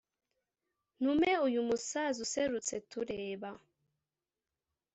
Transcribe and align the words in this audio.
Ntume 0.99 1.31
uyu 1.47 1.61
musaza 1.67 2.17
userutse 2.25 2.73
tureba 2.89 3.49